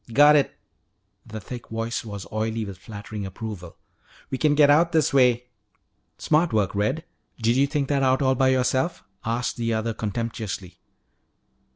"Got 0.13 0.35
it!" 0.35 0.57
The 1.27 1.39
thick 1.39 1.67
voice 1.69 2.03
was 2.03 2.25
oily 2.31 2.65
with 2.65 2.79
flattering 2.79 3.23
approval. 3.23 3.77
"We 4.31 4.39
can 4.39 4.55
get 4.55 4.71
out 4.71 4.93
this 4.93 5.13
way" 5.13 5.49
"Smart 6.17 6.51
work, 6.51 6.73
Red. 6.73 7.05
Did 7.39 7.55
you 7.55 7.67
think 7.67 7.87
that 7.89 8.01
out 8.01 8.19
all 8.23 8.33
by 8.33 8.47
yourself?" 8.47 9.03
asked 9.23 9.57
the 9.57 9.75
other 9.75 9.93
contemptuously. 9.93 10.79